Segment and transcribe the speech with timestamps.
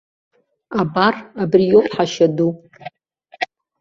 [0.81, 2.49] Абар, абри иоуп ҳашьа ду.